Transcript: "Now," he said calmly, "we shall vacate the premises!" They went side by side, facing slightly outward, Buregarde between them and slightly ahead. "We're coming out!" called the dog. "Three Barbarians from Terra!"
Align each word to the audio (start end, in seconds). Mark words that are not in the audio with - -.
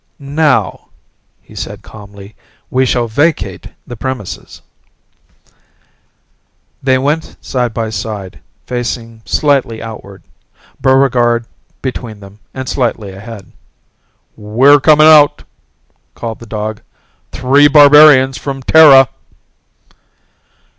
"Now," 0.17 0.87
he 1.43 1.53
said 1.53 1.83
calmly, 1.83 2.35
"we 2.71 2.87
shall 2.87 3.07
vacate 3.07 3.67
the 3.85 3.95
premises!" 3.95 4.63
They 6.81 6.97
went 6.97 7.37
side 7.39 7.71
by 7.71 7.91
side, 7.91 8.39
facing 8.65 9.21
slightly 9.25 9.79
outward, 9.79 10.23
Buregarde 10.81 11.45
between 11.83 12.19
them 12.19 12.39
and 12.51 12.67
slightly 12.67 13.11
ahead. 13.11 13.51
"We're 14.35 14.79
coming 14.79 15.05
out!" 15.05 15.43
called 16.15 16.39
the 16.39 16.47
dog. 16.47 16.81
"Three 17.31 17.67
Barbarians 17.67 18.39
from 18.39 18.63
Terra!" 18.63 19.07